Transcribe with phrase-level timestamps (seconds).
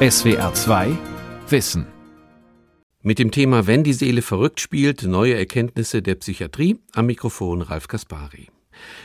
[0.00, 0.96] SWR 2
[1.48, 1.84] Wissen.
[3.02, 7.88] Mit dem Thema Wenn die Seele verrückt spielt, neue Erkenntnisse der Psychiatrie, am Mikrofon Ralf
[7.88, 8.46] Kaspari.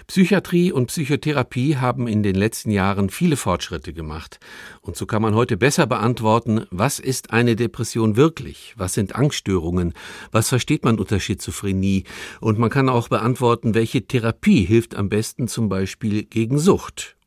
[0.06, 4.40] Psychiatrie und Psychotherapie haben in den letzten Jahren viele Fortschritte gemacht.
[4.82, 8.76] Und so kann man heute besser beantworten, was ist eine Depression wirklich?
[8.78, 9.94] Was sind Angststörungen?
[10.32, 12.04] Was versteht man unter Schizophrenie?
[12.40, 17.18] Und man kann auch beantworten, welche Therapie hilft am besten zum Beispiel gegen Sucht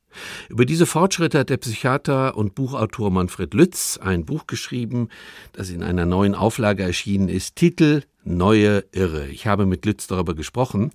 [0.49, 5.09] über diese Fortschritte hat der Psychiater und Buchautor Manfred Lütz ein Buch geschrieben,
[5.53, 7.57] das in einer neuen Auflage erschienen ist.
[7.57, 9.29] Titel Neue Irre.
[9.29, 10.91] Ich habe mit Lütz darüber gesprochen.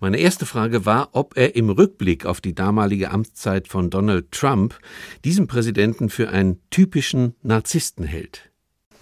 [0.00, 4.78] Meine erste Frage war, ob er im Rückblick auf die damalige Amtszeit von Donald Trump
[5.24, 8.51] diesen Präsidenten für einen typischen Narzissten hält.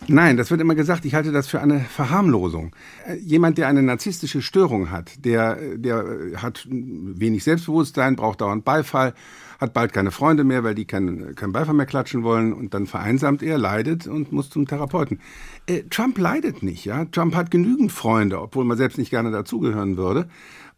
[0.08, 2.74] Nein, das wird immer gesagt, ich halte das für eine Verharmlosung.
[3.06, 6.04] Äh, jemand, der eine narzisstische Störung hat, der, der
[6.36, 9.14] hat wenig Selbstbewusstsein, braucht dauernd Beifall,
[9.60, 12.86] hat bald keine Freunde mehr, weil die keinen kein Beifall mehr klatschen wollen und dann
[12.86, 15.20] vereinsamt er, leidet und muss zum Therapeuten.
[15.66, 17.04] Äh, Trump leidet nicht, ja.
[17.04, 20.28] Trump hat genügend Freunde, obwohl man selbst nicht gerne dazugehören würde.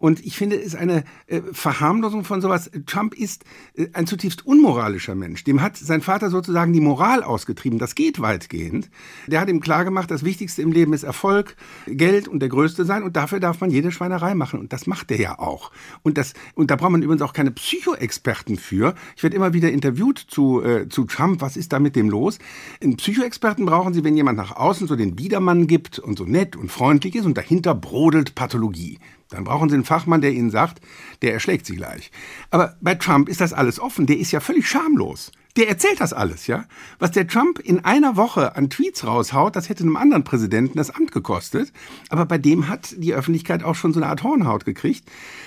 [0.02, 2.72] Und ich finde, es ist eine äh, Verharmlosung von sowas.
[2.86, 3.44] Trump ist
[3.76, 5.44] äh, ein zutiefst unmoralischer Mensch.
[5.44, 7.78] Dem hat sein Vater sozusagen die Moral ausgetrieben.
[7.78, 8.90] Das geht weitgehend.
[9.28, 11.54] Der hat ihm klargemacht, das Wichtigste im Leben ist Erfolg,
[11.86, 13.04] Geld und der Größte sein.
[13.04, 14.58] Und dafür darf man jede Schweinerei machen.
[14.58, 15.70] Und das macht er ja auch.
[16.02, 18.96] Und, das, und da braucht man übrigens auch keine Psychoexperten für.
[19.14, 21.42] Ich werde immer wieder interviewt zu, äh, zu Trump.
[21.42, 22.40] Was ist da mit dem los?
[22.82, 26.56] Einen Psychoexperten brauchen Sie, wenn jemand nach außen so den Biedermann gibt und so nett
[26.56, 28.98] und freundlich ist und dahinter brodelt Pathologie.
[29.32, 30.80] Dann brauchen Sie einen Fachmann, der Ihnen sagt,
[31.22, 32.10] der erschlägt Sie gleich.
[32.50, 34.06] Aber bei Trump ist das alles offen.
[34.06, 35.32] Der ist ja völlig schamlos.
[35.56, 36.64] Der erzählt das alles, ja.
[36.98, 40.90] Was der Trump in einer Woche an Tweets raushaut, das hätte einem anderen Präsidenten das
[40.90, 41.72] Amt gekostet.
[42.08, 45.04] Aber bei dem hat die Öffentlichkeit auch schon so eine Art Hornhaut gekriegt.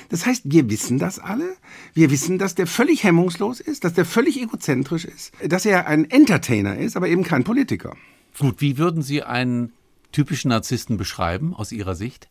[0.09, 1.55] Das heißt, wir wissen das alle.
[1.95, 6.09] Wir wissen, dass der völlig hemmungslos ist, dass der völlig egozentrisch ist, dass er ein
[6.09, 7.95] Entertainer ist, aber eben kein Politiker.
[8.37, 9.73] Gut, wie würden Sie einen
[10.11, 12.29] typischen Narzissten beschreiben aus Ihrer Sicht?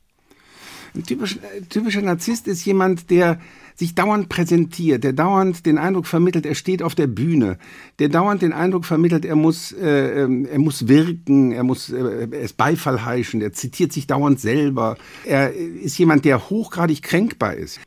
[0.95, 3.41] Ein typisch, äh, typischer Narzisst ist jemand, der
[3.75, 7.59] sich dauernd präsentiert, der dauernd den Eindruck vermittelt, er steht auf der Bühne,
[7.99, 12.29] der dauernd den Eindruck vermittelt, er muss, äh, ähm, er muss wirken, er muss, äh,
[12.31, 14.97] er Beifall heischen, er zitiert sich dauernd selber.
[15.25, 17.81] Er ist jemand, der hochgradig kränkbar ist.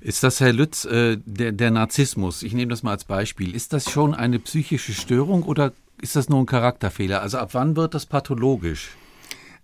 [0.00, 3.72] Ist das, Herr Lütz, äh, der, der Narzissmus, ich nehme das mal als Beispiel, ist
[3.72, 7.22] das schon eine psychische Störung oder ist das nur ein Charakterfehler?
[7.22, 8.90] Also ab wann wird das pathologisch?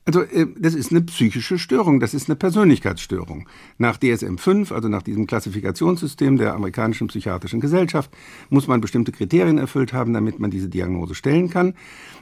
[0.09, 3.47] Also äh, das ist eine psychische Störung, das ist eine Persönlichkeitsstörung.
[3.77, 8.11] Nach DSM-5, also nach diesem Klassifikationssystem der amerikanischen psychiatrischen Gesellschaft,
[8.49, 11.75] muss man bestimmte Kriterien erfüllt haben, damit man diese Diagnose stellen kann.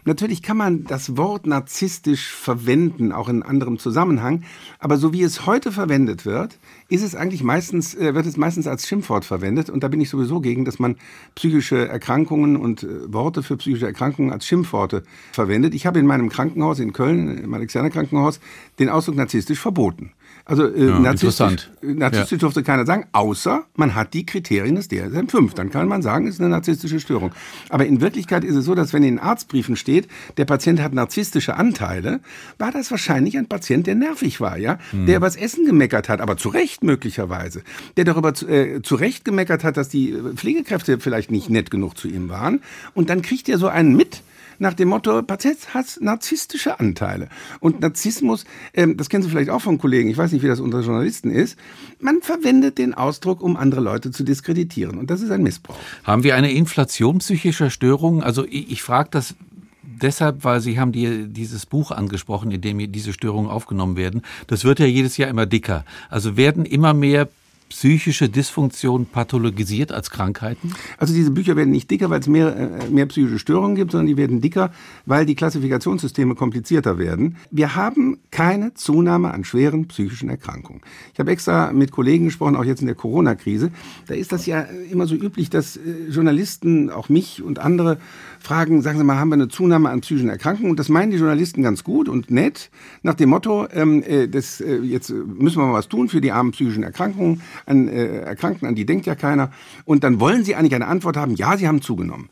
[0.05, 4.43] Natürlich kann man das Wort narzisstisch verwenden, auch in anderem Zusammenhang,
[4.81, 6.59] aber so wie es heute verwendet wird,
[6.89, 10.11] ist es eigentlich meistens, äh, wird es meistens als Schimpfwort verwendet und da bin ich
[10.11, 10.97] sowieso gegen, dass man
[11.37, 15.73] psychische Erkrankungen und äh, Worte für psychische Erkrankungen als Schimpfworte verwendet.
[15.73, 18.41] Ich habe in meinem Krankenhaus in Köln, im Alexander Krankenhaus,
[18.79, 20.13] den Ausdruck narzisstisch verboten.
[20.49, 22.39] Also äh, ja, narzisstisch, narzisstisch ja.
[22.39, 25.55] durfte keiner sagen, außer man hat die Kriterien des DSM-5.
[25.55, 27.33] Dann kann man sagen, es ist eine narzisstische Störung.
[27.69, 30.07] Aber in Wirklichkeit ist es so, dass wenn in Arztbriefen steht,
[30.37, 32.21] der Patient hat narzisstische Anteile,
[32.59, 35.07] war das wahrscheinlich ein Patient, der nervig war, ja, hm.
[35.07, 37.63] der übers Essen gemeckert hat, aber zu Recht möglicherweise,
[37.97, 41.99] der darüber zu, äh, zu Recht gemeckert hat, dass die Pflegekräfte vielleicht nicht nett genug
[41.99, 42.61] zu ihm waren.
[42.95, 44.23] Und dann kriegt er so einen mit,
[44.59, 47.29] nach dem Motto, Patient hat narzisstische Anteile.
[47.61, 48.45] Und Narzissmus,
[48.75, 51.31] ähm, das kennen Sie vielleicht auch von Kollegen, ich weiß nicht, wie das unter Journalisten
[51.31, 51.59] ist,
[52.01, 54.99] man verwendet den Ausdruck, um andere Leute zu diskreditieren.
[54.99, 55.77] Und das ist ein Missbrauch.
[56.05, 58.23] Haben wir eine Inflation psychischer Störungen?
[58.23, 59.35] Also ich, ich frage das
[59.83, 64.23] deshalb, weil Sie haben die, dieses Buch angesprochen, in dem diese Störungen aufgenommen werden.
[64.47, 65.85] Das wird ja jedes Jahr immer dicker.
[66.11, 67.29] Also werden immer mehr
[67.69, 70.73] psychische Dysfunktion pathologisiert als Krankheiten?
[70.99, 74.07] Also diese Bücher werden nicht dicker, weil es mehr, äh, mehr psychische Störungen gibt, sondern
[74.07, 74.73] die werden dicker,
[75.05, 77.37] weil die Klassifikationssysteme komplizierter werden.
[77.51, 80.83] Wir haben keine Zunahme an schweren psychischen Erkrankungen.
[81.13, 83.71] Ich habe extra mit Kollegen gesprochen, auch jetzt in der Corona-Krise.
[84.07, 87.99] Da ist das ja immer so üblich, dass äh, Journalisten, auch mich und andere,
[88.47, 90.71] fragen, sagen Sie mal, haben wir eine Zunahme an psychischen Erkrankungen?
[90.71, 92.71] Und das meinen die Journalisten ganz gut und nett,
[93.03, 96.31] nach dem Motto, ähm, äh, das, äh, jetzt müssen wir mal was tun für die
[96.33, 99.51] armen psychischen Erkrankungen an äh, Erkrankten, an die denkt ja keiner.
[99.85, 102.29] Und dann wollen sie eigentlich eine Antwort haben, ja, sie haben zugenommen.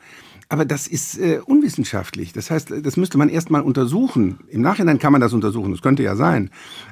[0.55, 2.33] Aber das ist äh, unwissenschaftlich.
[2.33, 4.39] Das heißt, das müsste man erstmal untersuchen.
[4.47, 6.51] Im Nachhinein kann man das untersuchen, das könnte ja sein.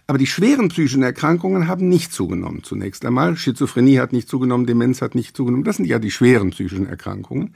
[0.08, 3.36] Aber die schweren psychischen Erkrankungen haben nicht zugenommen zunächst einmal.
[3.36, 5.62] Schizophrenie hat nicht zugenommen, Demenz hat nicht zugenommen.
[5.62, 7.54] Das sind ja die schweren psychischen Erkrankungen.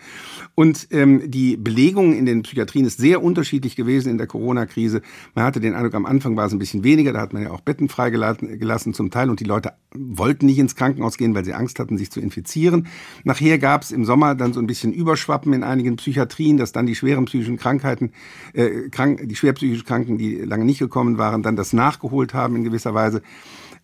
[0.55, 5.03] Und ähm, die Belegung in den Psychiatrien ist sehr unterschiedlich gewesen in der Corona-Krise.
[5.35, 7.51] Man hatte den Eindruck, am Anfang war es ein bisschen weniger, da hat man ja
[7.51, 11.55] auch Betten freigelassen zum Teil und die Leute wollten nicht ins Krankenhaus gehen, weil sie
[11.55, 12.87] Angst hatten, sich zu infizieren.
[13.25, 16.87] Nachher gab es im Sommer dann so ein bisschen Überschwappen in einigen Psychiatrien, dass dann
[16.87, 18.13] die schweren psychischen Krankheiten,
[18.53, 22.57] äh, krank, die schwer psychisch Kranken, die lange nicht gekommen waren, dann das nachgeholt haben
[22.57, 23.23] in gewisser Weise.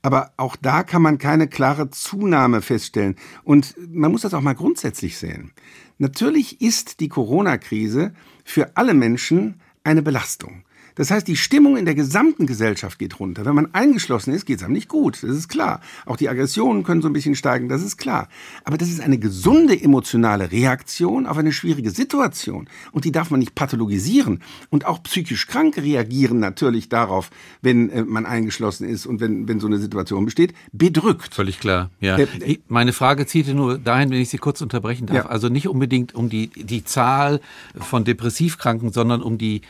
[0.03, 3.17] Aber auch da kann man keine klare Zunahme feststellen.
[3.45, 5.53] Und man muss das auch mal grundsätzlich sehen.
[5.99, 8.13] Natürlich ist die Corona-Krise
[8.45, 10.65] für alle Menschen eine Belastung.
[10.95, 13.45] Das heißt, die Stimmung in der gesamten Gesellschaft geht runter.
[13.45, 15.23] Wenn man eingeschlossen ist, geht es einem nicht gut.
[15.23, 15.81] Das ist klar.
[16.07, 17.69] Auch die Aggressionen können so ein bisschen steigen.
[17.69, 18.29] Das ist klar.
[18.65, 22.69] Aber das ist eine gesunde emotionale Reaktion auf eine schwierige Situation.
[22.93, 24.43] Und die darf man nicht pathologisieren.
[24.71, 27.31] Und auch psychisch Kranke reagieren natürlich darauf,
[27.63, 31.35] wenn äh, man eingeschlossen ist und wenn, wenn so eine Situation besteht, bedrückt.
[31.35, 31.91] Völlig klar.
[32.01, 32.19] Ja.
[32.19, 35.17] Äh, Meine Frage zielte nur dahin, wenn ich Sie kurz unterbrechen darf.
[35.17, 35.27] Ja.
[35.27, 37.41] Also nicht unbedingt um die, die Zahl
[37.79, 39.63] von Depressivkranken, sondern um die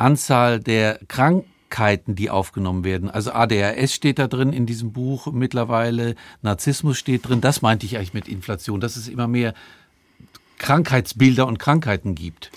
[0.00, 3.10] Anzahl der Krankheiten, die aufgenommen werden.
[3.10, 7.40] Also ADHS steht da drin in diesem Buch mittlerweile, Narzissmus steht drin.
[7.40, 9.54] Das meinte ich eigentlich mit Inflation, dass es immer mehr
[10.58, 12.50] Krankheitsbilder und Krankheiten gibt.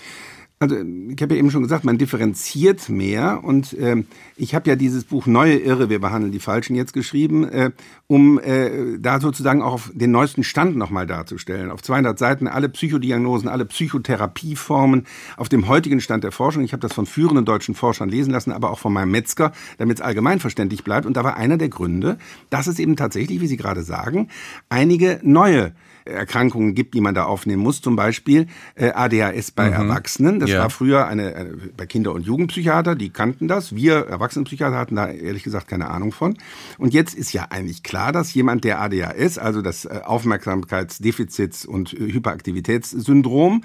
[0.64, 4.02] Also ich habe ja eben schon gesagt, man differenziert mehr und äh,
[4.34, 7.70] ich habe ja dieses Buch Neue Irre, wir behandeln die Falschen jetzt geschrieben, äh,
[8.06, 11.70] um äh, da sozusagen auch auf den neuesten Stand nochmal darzustellen.
[11.70, 15.06] Auf 200 Seiten alle Psychodiagnosen, alle Psychotherapieformen
[15.36, 16.64] auf dem heutigen Stand der Forschung.
[16.64, 19.98] Ich habe das von führenden deutschen Forschern lesen lassen, aber auch von meinem Metzger, damit
[19.98, 21.04] es allgemeinverständlich bleibt.
[21.04, 22.16] Und da war einer der Gründe,
[22.48, 24.28] dass es eben tatsächlich, wie Sie gerade sagen,
[24.70, 25.74] einige neue
[26.04, 27.80] Erkrankungen gibt, die man da aufnehmen muss.
[27.80, 29.74] Zum Beispiel äh, ADHS bei mhm.
[29.74, 30.40] Erwachsenen.
[30.40, 30.62] Das ja.
[30.62, 33.74] war früher eine, eine, bei Kinder- und Jugendpsychiater, die kannten das.
[33.74, 36.36] Wir Erwachsenenpsychiater hatten da ehrlich gesagt keine Ahnung von.
[36.78, 41.92] Und jetzt ist ja eigentlich klar, dass jemand, der ADHS, also das äh, Aufmerksamkeitsdefizits- und
[41.92, 43.64] äh, Hyperaktivitätssyndrom,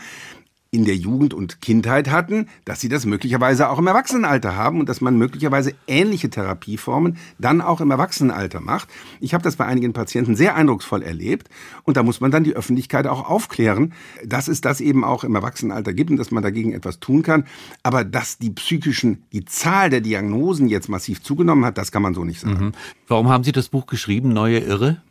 [0.72, 4.88] in der Jugend und Kindheit hatten, dass sie das möglicherweise auch im Erwachsenenalter haben und
[4.88, 8.88] dass man möglicherweise ähnliche Therapieformen dann auch im Erwachsenenalter macht.
[9.20, 11.50] Ich habe das bei einigen Patienten sehr eindrucksvoll erlebt
[11.84, 13.94] und da muss man dann die Öffentlichkeit auch aufklären,
[14.24, 17.46] dass es das eben auch im Erwachsenenalter gibt und dass man dagegen etwas tun kann.
[17.82, 22.14] Aber dass die psychischen, die Zahl der Diagnosen jetzt massiv zugenommen hat, das kann man
[22.14, 22.66] so nicht sagen.
[22.66, 22.72] Mhm.
[23.08, 25.02] Warum haben Sie das Buch geschrieben, Neue Irre?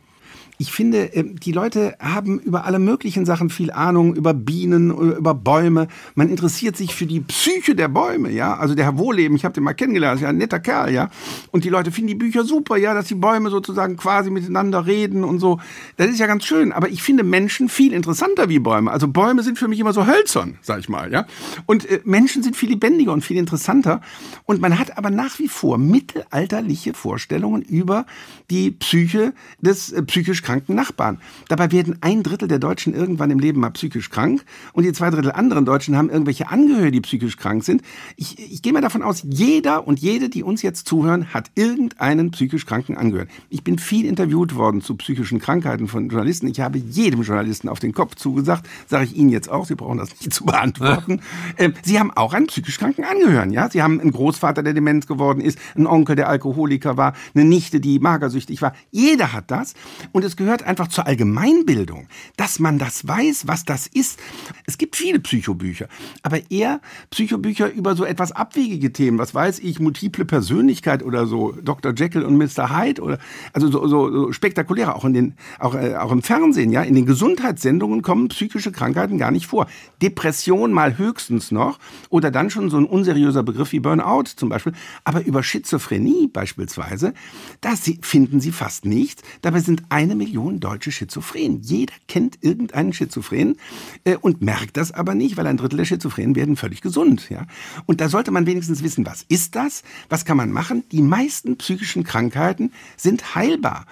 [0.59, 5.33] Ich finde, ähm, die Leute haben über alle möglichen Sachen viel Ahnung, über Bienen, über
[5.33, 5.87] Bäume.
[6.17, 8.57] Man interessiert sich für die Psyche der Bäume, ja.
[8.57, 11.11] Also der Herr Wohleben, ich habe den mal kennengelernt, ist ja ein netter Kerl, ja.
[11.53, 15.23] Und die Leute finden die Bücher super, ja, dass die Bäume sozusagen quasi miteinander reden
[15.23, 15.61] und so.
[15.97, 16.73] Das ist ja ganz schön.
[16.73, 18.91] Aber ich finde Menschen viel interessanter wie Bäume.
[18.91, 21.27] Also Bäume sind für mich immer so hölzern, sag ich mal, ja.
[21.67, 24.01] Und äh, Menschen sind viel lebendiger und viel interessanter.
[24.45, 28.07] Und man hat aber nach wie vor mittelalterliche Vorstellungen über
[28.51, 31.21] die Psyche des äh, psychisch kranken Nachbarn.
[31.49, 35.11] Dabei werden ein Drittel der Deutschen irgendwann im Leben mal psychisch krank und die zwei
[35.11, 37.83] Drittel anderen Deutschen haben irgendwelche Angehörige, die psychisch krank sind.
[38.17, 42.31] Ich, ich gehe mal davon aus, jeder und jede, die uns jetzt zuhören, hat irgendeinen
[42.31, 43.31] psychisch kranken Angehörigen.
[43.51, 46.47] Ich bin viel interviewt worden zu psychischen Krankheiten von Journalisten.
[46.47, 49.99] Ich habe jedem Journalisten auf den Kopf zugesagt, sage ich Ihnen jetzt auch, Sie brauchen
[49.99, 51.21] das nicht zu beantworten.
[51.57, 53.69] äh, Sie haben auch einen psychisch kranken Angehörigen, ja?
[53.69, 57.81] Sie haben einen Großvater, der Demenz geworden ist, einen Onkel, der Alkoholiker war, eine Nichte,
[57.81, 58.73] die magersüchtig war.
[58.91, 59.75] Jeder hat das
[60.13, 64.19] und es gehört einfach zur Allgemeinbildung, dass man das weiß, was das ist.
[64.65, 65.89] Es gibt viele Psychobücher,
[66.23, 66.81] aber eher
[67.11, 69.19] Psychobücher über so etwas abwegige Themen.
[69.19, 71.93] Was weiß ich, multiple Persönlichkeit oder so, Dr.
[71.95, 72.75] Jekyll und Mr.
[72.75, 73.19] Hyde oder
[73.53, 76.95] also so, so, so spektakulärer, auch in den, auch, äh, auch im Fernsehen, ja, in
[76.95, 79.67] den Gesundheitssendungen kommen psychische Krankheiten gar nicht vor.
[80.01, 84.73] Depression mal höchstens noch oder dann schon so ein unseriöser Begriff wie Burnout zum Beispiel,
[85.03, 87.13] aber über Schizophrenie beispielsweise,
[87.61, 89.23] das finden Sie fast nicht.
[89.43, 91.61] Dabei sind eine Million deutsche Schizophren.
[91.63, 93.57] Jeder kennt irgendeinen Schizophren
[94.05, 97.31] äh, und merkt das aber nicht, weil ein Drittel der Schizophrenen werden völlig gesund.
[97.31, 97.47] Ja?
[97.87, 99.83] Und da sollte man wenigstens wissen, was ist das?
[100.09, 100.85] Was kann man machen?
[100.93, 103.87] Die meisten psychischen Krankheiten sind heilbar.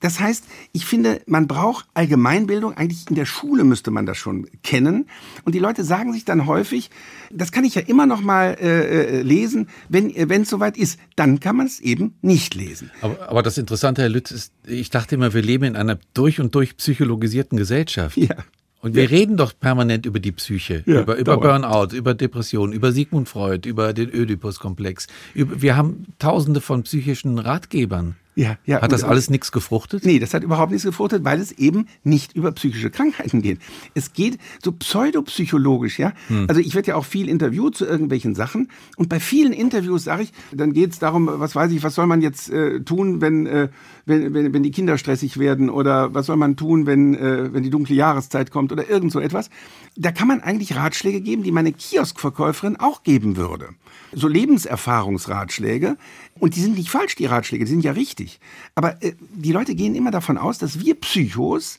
[0.00, 2.74] Das heißt, ich finde, man braucht Allgemeinbildung.
[2.76, 5.06] Eigentlich in der Schule müsste man das schon kennen.
[5.44, 6.90] Und die Leute sagen sich dann häufig,
[7.30, 10.78] das kann ich ja immer noch mal äh, äh lesen, wenn äh, wenn es soweit
[10.78, 10.98] ist.
[11.16, 12.90] Dann kann man es eben nicht lesen.
[13.02, 16.40] Aber, aber das Interessante, Herr Lütz, ist, ich dachte immer, wir leben in einer durch
[16.40, 18.16] und durch psychologisierten Gesellschaft.
[18.16, 18.36] Ja.
[18.82, 19.08] Und wir ja.
[19.10, 23.68] reden doch permanent über die Psyche, ja, über, über Burnout, über Depression, über Sigmund Freud,
[23.68, 25.06] über den Ödipus-Komplex.
[25.34, 28.16] Wir haben tausende von psychischen Ratgebern.
[28.40, 28.80] Ja, ja.
[28.80, 30.06] Hat das alles nichts gefruchtet?
[30.06, 33.58] Nee, das hat überhaupt nichts gefruchtet, weil es eben nicht über psychische Krankheiten geht.
[33.92, 36.14] Es geht so pseudopsychologisch, ja.
[36.28, 36.46] Hm.
[36.48, 40.22] Also ich werde ja auch viel interviewt zu irgendwelchen Sachen und bei vielen Interviews sage
[40.22, 43.46] ich, dann geht es darum, was weiß ich, was soll man jetzt äh, tun, wenn,
[43.46, 43.68] äh,
[44.06, 47.62] wenn, wenn, wenn die Kinder stressig werden oder was soll man tun, wenn, äh, wenn
[47.62, 49.50] die dunkle Jahreszeit kommt oder irgend so etwas.
[49.96, 53.68] Da kann man eigentlich Ratschläge geben, die meine Kioskverkäuferin auch geben würde.
[54.12, 55.98] So Lebenserfahrungsratschläge.
[56.38, 58.29] Und die sind nicht falsch, die Ratschläge, die sind ja richtig.
[58.74, 61.78] Aber äh, die Leute gehen immer davon aus, dass wir Psychos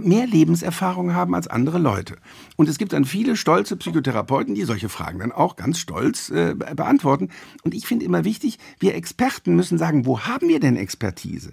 [0.00, 2.16] mehr Lebenserfahrung haben als andere Leute.
[2.56, 6.54] Und es gibt dann viele stolze Psychotherapeuten, die solche Fragen dann auch ganz stolz äh,
[6.54, 7.28] beantworten.
[7.62, 11.52] Und ich finde immer wichtig, wir Experten müssen sagen, wo haben wir denn Expertise?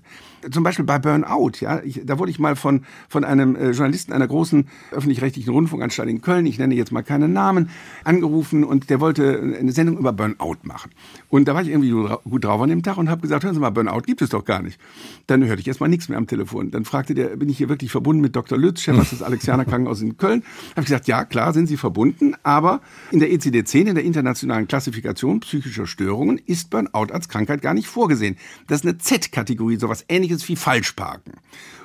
[0.51, 4.13] Zum Beispiel bei Burnout, ja, ich, da wurde ich mal von, von einem äh, Journalisten
[4.13, 7.69] einer großen öffentlich-rechtlichen Rundfunkanstalt in Köln, ich nenne jetzt mal keinen Namen,
[8.05, 10.91] angerufen und der wollte eine Sendung über Burnout machen.
[11.27, 11.91] Und da war ich irgendwie
[12.23, 14.45] gut drauf an dem Tag und habe gesagt, hören Sie mal, Burnout gibt es doch
[14.45, 14.79] gar nicht.
[15.27, 16.71] Dann hörte ich erstmal nichts mehr am Telefon.
[16.71, 18.57] Dann fragte der, bin ich hier wirklich verbunden mit Dr.
[18.57, 20.43] Lütz, Chef des Alexianer Krankenhauses in Köln?
[20.71, 22.81] Habe ich gesagt, ja, klar sind Sie verbunden, aber
[23.11, 27.87] in der ECD-10, in der internationalen Klassifikation psychischer Störungen, ist Burnout als Krankheit gar nicht
[27.87, 28.37] vorgesehen.
[28.67, 31.33] Das ist eine Z-Kategorie, sowas ähnliches wie Falschparken.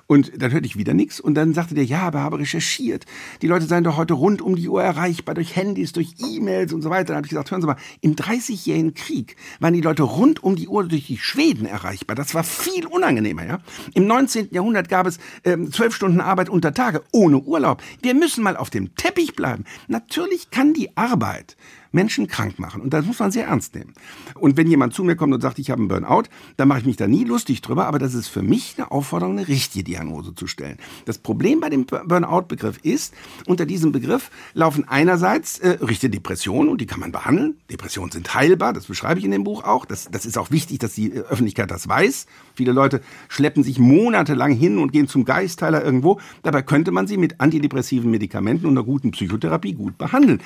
[0.06, 3.04] Und dann hörte ich wieder nichts und dann sagte der, ja, aber habe recherchiert.
[3.42, 6.82] Die Leute seien doch heute rund um die Uhr erreichbar, durch Handys, durch E-Mails und
[6.82, 7.08] so weiter.
[7.08, 10.56] Dann habe ich gesagt, hören Sie mal, im 30-jährigen Krieg waren die Leute rund um
[10.56, 12.16] die Uhr durch die Schweden erreichbar.
[12.16, 13.46] Das war viel unangenehmer.
[13.46, 13.58] Ja?
[13.94, 14.48] Im 19.
[14.50, 17.82] Jahrhundert gab es ähm, zwölf Stunden Arbeit unter Tage, ohne Urlaub.
[18.02, 19.64] Wir müssen mal auf dem Teppich bleiben.
[19.88, 21.56] Natürlich kann die Arbeit
[21.94, 22.82] Menschen krank machen.
[22.82, 23.94] Und das muss man sehr ernst nehmen.
[24.34, 26.24] Und wenn jemand zu mir kommt und sagt, ich habe einen Burnout,
[26.56, 29.38] dann mache ich mich da nie lustig drüber, aber das ist für mich eine Aufforderung,
[29.38, 30.78] eine richtige Diagnose zu stellen.
[31.06, 33.14] Das Problem bei dem Burnout-Begriff ist,
[33.46, 37.56] unter diesem Begriff laufen einerseits äh, richtige Depressionen und die kann man behandeln.
[37.70, 39.84] Depressionen sind heilbar, das beschreibe ich in dem Buch auch.
[39.84, 42.26] Das, das ist auch wichtig, dass die äh, Öffentlichkeit das weiß.
[42.54, 46.20] Viele Leute schleppen sich monatelang hin und gehen zum Geistheiler irgendwo.
[46.42, 50.40] Dabei könnte man sie mit antidepressiven Medikamenten und einer guten Psychotherapie gut behandeln.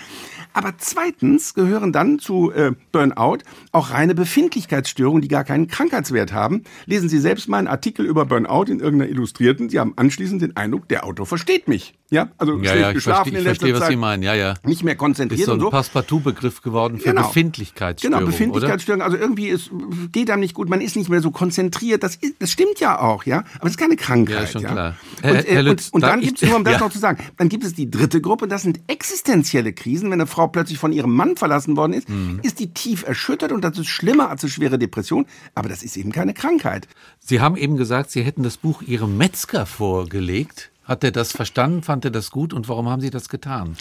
[0.52, 3.38] Aber zweitens gehören dann zu äh, Burnout
[3.73, 6.64] auch reine Befindlichkeitsstörungen, die gar keinen Krankheitswert haben.
[6.87, 9.68] Lesen Sie selbst mal einen Artikel über Burnout in irgendeiner Illustrierten.
[9.68, 11.95] Sie haben anschließend den Eindruck, der Autor versteht mich.
[12.11, 13.83] Ja, also ja, ja, geschlafen verstehe, in letzter verstehe, Zeit.
[13.83, 14.23] was Sie meinen.
[14.23, 14.54] Ja, ja.
[14.64, 15.68] Nicht mehr konzentriert ist so ein so.
[15.68, 17.26] Passepartout-Begriff geworden für genau.
[17.26, 18.21] Befindlichkeitsstörungen.
[18.21, 19.04] Genau, Befindlichkeitsstörungen.
[19.04, 19.71] Also irgendwie ist,
[20.11, 20.71] geht einem nicht gut.
[20.71, 22.02] Man ist nicht mehr so konzentriert.
[22.02, 23.45] Das, ist, das stimmt ja auch, ja.
[23.57, 24.40] Aber es ist keine Krankheit.
[24.40, 24.73] Ja, schon ja?
[24.73, 24.97] klar.
[25.16, 26.80] Und, Herr, Herr Lütz, und, und dann gibt es, nur um das ja.
[26.80, 28.49] noch zu sagen, dann gibt es die dritte Gruppe.
[28.49, 30.11] Das sind existenzielle Krisen.
[30.11, 32.40] Wenn eine Frau plötzlich von ihrem Mann verlassen worden ist, mhm.
[32.42, 35.26] ist die tief erschüttert und das ist schlimmer als eine schwere Depression.
[35.54, 36.88] Aber das ist eben keine Krankheit.
[37.20, 40.70] Sie haben eben gesagt, Sie hätten das Buch Ihrem Metzger vorgelegt.
[40.85, 41.82] Hat er das verstanden?
[41.82, 42.54] Fand er das gut?
[42.54, 43.76] Und warum haben Sie das getan?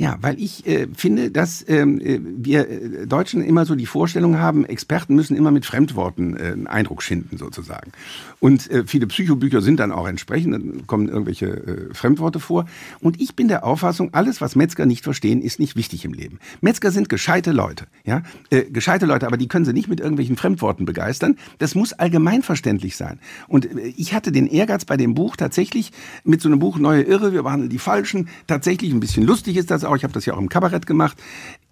[0.00, 4.38] Ja, weil ich äh, finde, dass ähm, äh, wir äh, Deutschen immer so die Vorstellung
[4.38, 7.90] haben, Experten müssen immer mit Fremdworten äh, einen Eindruck schinden sozusagen.
[8.38, 12.66] Und äh, viele Psychobücher sind dann auch entsprechend, dann kommen irgendwelche äh, Fremdworte vor.
[13.00, 16.38] Und ich bin der Auffassung, alles, was Metzger nicht verstehen, ist nicht wichtig im Leben.
[16.60, 18.22] Metzger sind gescheite Leute, ja,
[18.70, 21.36] gescheite Leute, aber die können sie nicht mit irgendwelchen Fremdworten begeistern.
[21.58, 23.18] Das muss allgemeinverständlich sein.
[23.48, 25.90] Und ich hatte den Ehrgeiz bei dem Buch tatsächlich
[26.22, 29.70] mit so einem Buch Neue Irre, wir behandeln die Falschen, tatsächlich ein bisschen lustig ist
[29.70, 31.16] das auch, ich habe das ja auch im Kabarett gemacht,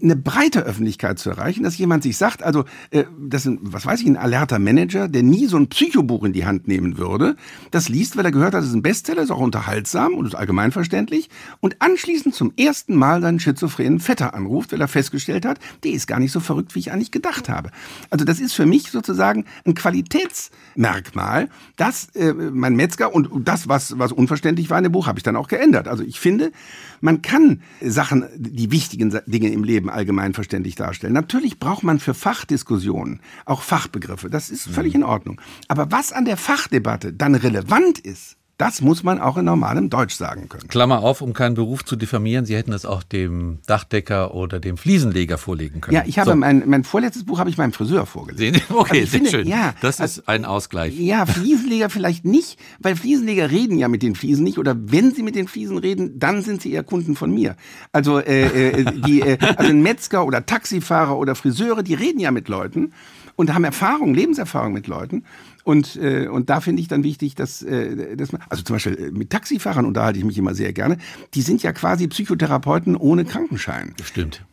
[0.03, 4.01] eine breite Öffentlichkeit zu erreichen, dass jemand sich sagt, also äh, das ist, was weiß
[4.03, 7.37] ich, ein alerter Manager, der nie so ein Psychobuch in die Hand nehmen würde,
[7.71, 10.35] das liest, weil er gehört hat, das ist ein Bestseller, ist auch unterhaltsam und ist
[10.35, 11.31] allgemeinverständlich
[11.61, 16.07] und anschließend zum ersten Mal seinen schizophrenen Vetter anruft, weil er festgestellt hat, der ist
[16.07, 17.71] gar nicht so verrückt, wie ich eigentlich gedacht habe.
[18.11, 23.99] Also das ist für mich sozusagen ein Qualitätsmerkmal, dass äh, mein Metzger und das, was,
[23.99, 25.89] was unverständlich war in dem Buch, habe ich dann auch geändert.
[25.89, 26.53] Also ich finde,
[27.01, 31.13] man kann Sachen, die wichtigen Dinge im Leben allgemein verständlich darstellen.
[31.13, 34.31] Natürlich braucht man für Fachdiskussionen auch Fachbegriffe.
[34.31, 35.41] Das ist völlig in Ordnung.
[35.69, 40.15] Aber was an der Fachdebatte dann relevant ist, das muss man auch in normalem Deutsch
[40.15, 40.69] sagen können.
[40.69, 42.47] Klammer auf, um keinen Beruf zu diffamieren.
[42.47, 45.95] Sie hätten es auch dem Dachdecker oder dem Fliesenleger vorlegen können.
[45.95, 46.37] Ja, ich habe so.
[46.37, 48.63] mein, mein vorletztes Buch habe ich meinem Friseur vorgelegt.
[48.71, 49.47] Okay, also sehr schön.
[49.47, 50.99] Ja, das also, ist ein Ausgleich.
[50.99, 55.23] Ja, Fliesenleger vielleicht nicht, weil Fliesenleger reden ja mit den Fliesen nicht oder wenn sie
[55.23, 57.57] mit den Fliesen reden, dann sind sie eher Kunden von mir.
[57.93, 62.31] Also äh, äh, die, äh, also ein Metzger oder Taxifahrer oder Friseure, die reden ja
[62.31, 62.93] mit Leuten
[63.37, 65.25] und haben Erfahrung, Lebenserfahrung mit Leuten.
[65.67, 68.95] Und, äh, und da finde ich dann wichtig, dass, äh, dass man, also zum Beispiel
[68.95, 70.97] äh, mit Taxifahrern unterhalte ich mich immer sehr gerne.
[71.35, 73.93] Die sind ja quasi Psychotherapeuten ohne Krankenschein.
[74.01, 74.45] Stimmt.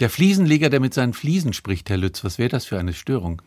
[0.00, 3.40] Der Fliesenleger, der mit seinen Fliesen spricht, Herr Lütz, was wäre das für eine Störung?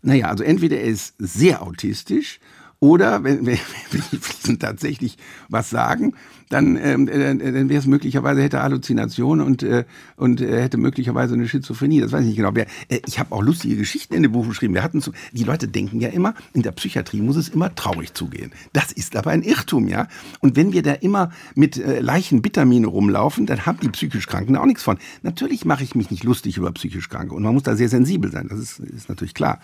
[0.00, 2.38] Naja, also entweder er ist sehr autistisch
[2.78, 3.58] oder wenn, wenn,
[3.90, 5.16] wenn die Fliesen tatsächlich
[5.48, 6.14] was sagen,
[6.48, 9.84] dann, ähm, äh, dann wäre es möglicherweise, hätte Halluzination und, äh,
[10.16, 12.00] und äh, hätte möglicherweise eine Schizophrenie.
[12.00, 12.52] Das weiß ich nicht genau.
[12.52, 12.66] Äh,
[13.06, 14.74] ich habe auch lustige Geschichten in dem Buch geschrieben.
[14.74, 18.14] Wir hatten zu, die Leute denken ja immer, in der Psychiatrie muss es immer traurig
[18.14, 18.52] zugehen.
[18.72, 20.06] Das ist aber ein Irrtum, ja.
[20.40, 24.66] Und wenn wir da immer mit äh, Leichenbitamine rumlaufen, dann haben die psychisch Kranken auch
[24.66, 24.98] nichts von.
[25.22, 28.30] Natürlich mache ich mich nicht lustig über psychisch Kranke und man muss da sehr sensibel
[28.30, 28.46] sein.
[28.48, 29.60] Das ist, ist natürlich klar.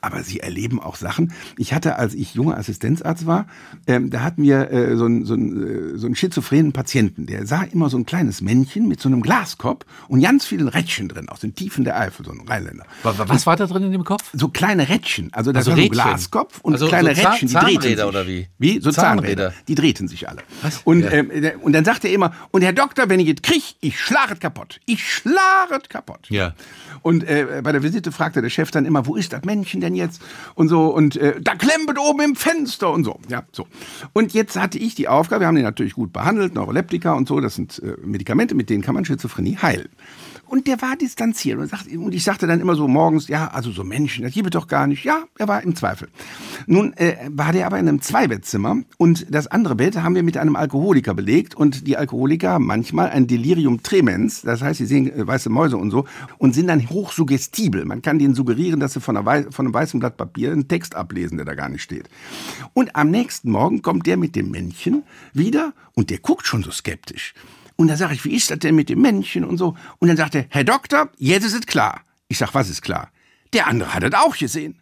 [0.00, 1.32] Aber sie erleben auch Sachen.
[1.56, 3.46] Ich hatte, als ich jung junger Assistenzarzt war,
[3.86, 7.44] ähm, da hatten wir äh, so, einen, so, einen, äh, so einen schizophrenen Patienten, der
[7.44, 11.28] sah immer so ein kleines Männchen mit so einem Glaskopf und ganz vielen Rädchen drin,
[11.28, 12.84] aus den Tiefen der Eifel, so ein Rheinländer.
[13.02, 14.22] Was war da drin in dem Kopf?
[14.32, 15.88] So kleine Rädchen, also da Also war so ein?
[15.90, 18.08] Glaskopf und Also kleine so Zahn- Rädchen, die drehten Zahnräder sich.
[18.08, 18.48] oder wie?
[18.58, 18.80] Wie?
[18.80, 19.42] So Zahnräder.
[19.50, 19.54] Zahnräder.
[19.68, 20.42] Die drehten sich alle.
[20.62, 20.80] Was?
[20.84, 21.10] Und, Ja.
[21.10, 21.30] ähm,
[21.62, 24.78] und dann sagt er immer, und Herr Doktor, wenn ich es krieg, ich schlage kaputt.
[24.86, 26.26] Ich schlage kaputt.
[26.30, 26.54] Ja.
[27.02, 29.94] Und äh, bei der Visite fragte der Chef dann immer, wo ist das Männchen denn
[29.94, 30.22] jetzt?
[30.54, 33.18] Und so, und äh, da klemmt oben im Fenster und so.
[33.28, 33.66] Ja, so.
[34.14, 37.40] Und jetzt hatte ich die Aufgabe, wir haben den natürlich gut behandelt, Neuroleptika und so,
[37.40, 39.88] das sind äh, Medikamente, mit denen kann man Schizophrenie heilen.
[40.46, 43.70] Und der war distanziert und, sagt, und ich sagte dann immer so morgens, ja, also
[43.70, 45.04] so Menschen, das gibt es doch gar nicht.
[45.04, 46.08] Ja, er war im Zweifel.
[46.66, 50.36] Nun äh, war der aber in einem Zweibettzimmer und das andere Bett haben wir mit
[50.36, 55.10] einem Alkoholiker belegt und die Alkoholiker haben manchmal ein Delirium tremens, das heißt, sie sehen
[55.10, 56.04] äh, weiße Mäuse und so
[56.38, 57.84] und sind dann hochsuggestibel.
[57.84, 60.94] Man kann denen suggerieren, dass sie von, einer von einem weißen Blatt Papier einen Text
[60.94, 62.08] ablesen, der da gar nicht steht.
[62.74, 66.70] Und am nächsten Morgen kommt der mit dem Männchen wieder und der guckt schon so
[66.70, 67.34] skeptisch.
[67.76, 69.76] Und dann sage ich, wie ist das denn mit dem Männchen und so?
[69.98, 72.02] Und dann sagt er, Herr Doktor, jetzt ist es klar.
[72.28, 73.10] Ich sag, was ist klar?
[73.52, 74.80] Der andere hat es auch gesehen.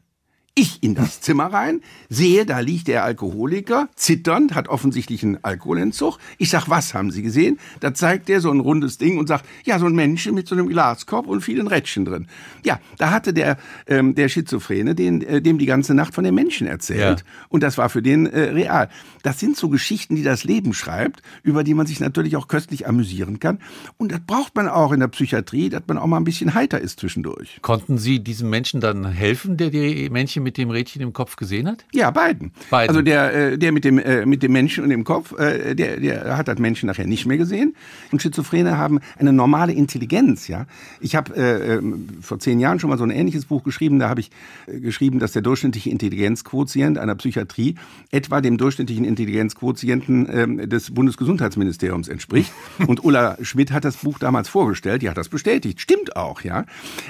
[0.54, 1.80] Ich in das Zimmer rein,
[2.10, 6.18] sehe, da liegt der Alkoholiker, zitternd, hat offensichtlich einen Alkoholentzug.
[6.36, 7.58] Ich sag, was haben Sie gesehen?
[7.80, 10.54] Da zeigt er so ein rundes Ding und sagt, ja, so ein Männchen mit so
[10.54, 12.26] einem Glaskorb und vielen Rädchen drin.
[12.66, 13.56] Ja, da hatte der,
[13.86, 17.20] ähm, der Schizophrene den, äh, dem die ganze Nacht von dem Menschen erzählt.
[17.20, 17.26] Ja.
[17.48, 18.90] Und das war für den äh, real.
[19.22, 22.86] Das sind so Geschichten, die das Leben schreibt, über die man sich natürlich auch köstlich
[22.86, 23.58] amüsieren kann.
[23.96, 26.78] Und das braucht man auch in der Psychiatrie, dass man auch mal ein bisschen heiter
[26.78, 27.58] ist zwischendurch.
[27.62, 30.10] Konnten Sie diesem Menschen dann helfen, der die
[30.42, 31.84] Männchen mit dem Rädchen im Kopf gesehen hat?
[31.92, 32.52] Ja, beiden.
[32.70, 32.88] Beiden.
[32.88, 35.98] Also der, äh, der mit dem, äh, mit dem Menschen und dem Kopf, äh, der,
[36.00, 37.74] der hat das Menschen nachher nicht mehr gesehen.
[38.10, 40.66] Und Schizophrene haben eine normale Intelligenz, ja.
[41.00, 43.98] Ich habe äh, ähm, vor zehn Jahren schon mal so ein ähnliches Buch geschrieben.
[43.98, 44.30] Da habe ich
[44.66, 47.76] äh, geschrieben, dass der durchschnittliche Intelligenzquotient einer Psychiatrie
[48.10, 52.52] etwa dem durchschnittlichen Intelligenzquotienten ähm, des Bundesgesundheitsministeriums entspricht.
[52.86, 55.02] Und Ulla Schmidt hat das Buch damals vorgestellt.
[55.02, 55.80] Die hat das bestätigt.
[55.80, 56.64] Stimmt auch, ja.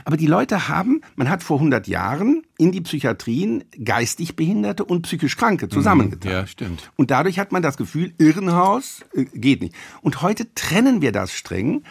[0.05, 2.83] Aber die Leute haben, man hat vor 100 Jahren in die
[3.23, 6.33] Psychiatrien geistig Behinderte und psychisch Kranke zusammengetan.
[6.33, 6.91] Ja, stimmt.
[6.97, 9.75] Und dadurch hat man das Gefühl, Irrenhaus äh, geht nicht.
[10.01, 11.83] Und heute trennen wir das streng,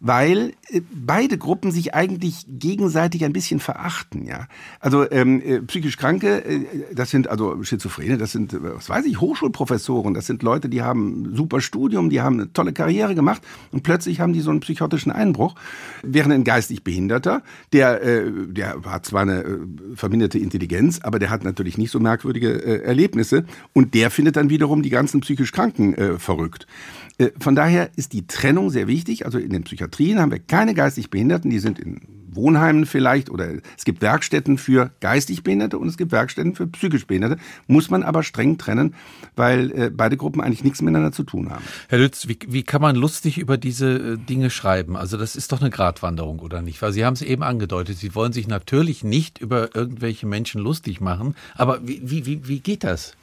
[0.00, 4.24] weil äh, beide Gruppen sich eigentlich gegenseitig ein bisschen verachten.
[4.24, 4.48] Ja,
[4.80, 9.20] also ähm, äh, psychisch Kranke, äh, das sind also Schizophrene, das sind, was weiß ich,
[9.20, 13.42] Hochschulprofessoren, das sind Leute, die haben ein super Studium, die haben eine tolle Karriere gemacht
[13.72, 15.54] und plötzlich haben die so einen psychotischen Einbruch.
[16.02, 19.60] Während ein geistig Behinderter, der, der hat zwar eine
[19.94, 24.50] verminderte Intelligenz, aber der hat natürlich nicht so merkwürdige äh, Erlebnisse und der findet dann
[24.50, 26.66] wiederum die ganzen psychisch Kranken äh, verrückt.
[27.18, 29.26] Äh, von daher ist die Trennung sehr wichtig.
[29.26, 32.00] Also in den Psychiatrien haben wir keine geistig Behinderten, die sind in
[32.38, 37.06] Wohnheimen vielleicht oder es gibt Werkstätten für geistig Behinderte und es gibt Werkstätten für psychisch
[37.06, 37.36] Behinderte.
[37.66, 38.94] Muss man aber streng trennen,
[39.36, 41.64] weil äh, beide Gruppen eigentlich nichts miteinander zu tun haben.
[41.88, 44.96] Herr Lütz, wie, wie kann man lustig über diese äh, Dinge schreiben?
[44.96, 46.80] Also das ist doch eine Gratwanderung, oder nicht?
[46.80, 51.00] Weil Sie haben es eben angedeutet, Sie wollen sich natürlich nicht über irgendwelche Menschen lustig
[51.00, 51.34] machen.
[51.56, 53.14] Aber wie, wie, wie, wie geht das?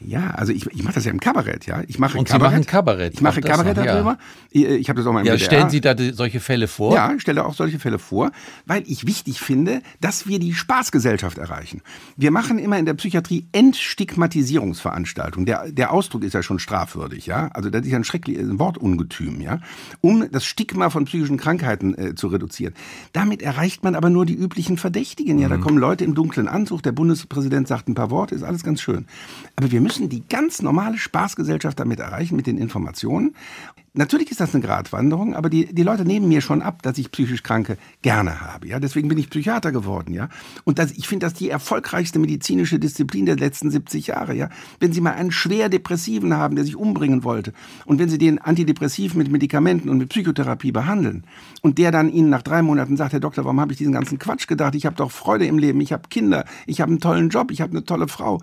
[0.00, 1.82] Ja, also ich, ich mache das ja im Kabarett, ja.
[1.88, 2.52] Ich mache Und Sie Kabarett.
[2.58, 3.94] machen Kabarett, Ich mache Kabarett noch, ja.
[3.94, 4.18] darüber.
[4.50, 5.44] Ich, ich habe das auch mal im Ja, WDR.
[5.44, 6.94] stellen Sie da die, solche Fälle vor?
[6.94, 8.30] Ja, ich stelle auch solche Fälle vor,
[8.64, 11.82] weil ich wichtig finde, dass wir die Spaßgesellschaft erreichen.
[12.16, 15.46] Wir machen immer in der Psychiatrie Entstigmatisierungsveranstaltungen.
[15.46, 17.48] Der, der Ausdruck ist ja schon strafwürdig, ja.
[17.54, 19.60] Also das ist ja ein schreckliches Wortungetüm, ja.
[20.00, 22.74] Um das Stigma von psychischen Krankheiten äh, zu reduzieren.
[23.12, 25.48] Damit erreicht man aber nur die üblichen Verdächtigen, ja.
[25.48, 28.80] Da kommen Leute im dunklen Anzug, der Bundespräsident sagt ein paar Worte, ist alles ganz
[28.80, 29.06] schön.
[29.56, 33.34] Aber wir müssen die ganz normale Spaßgesellschaft damit erreichen, mit den Informationen.
[33.94, 37.10] Natürlich ist das eine Gratwanderung, aber die, die Leute nehmen mir schon ab, dass ich
[37.10, 38.68] psychisch Kranke gerne habe.
[38.68, 40.12] Ja, deswegen bin ich Psychiater geworden.
[40.12, 40.28] Ja,
[40.64, 44.34] und das, ich finde das die erfolgreichste medizinische Disziplin der letzten 70 Jahre.
[44.34, 47.54] Ja, wenn Sie mal einen schwer Depressiven haben, der sich umbringen wollte,
[47.86, 51.24] und wenn Sie den antidepressiv mit Medikamenten und mit Psychotherapie behandeln,
[51.62, 54.18] und der dann Ihnen nach drei Monaten sagt, Herr Doktor, warum habe ich diesen ganzen
[54.18, 54.74] Quatsch gedacht?
[54.74, 57.62] Ich habe doch Freude im Leben, ich habe Kinder, ich habe einen tollen Job, ich
[57.62, 58.38] habe eine tolle Frau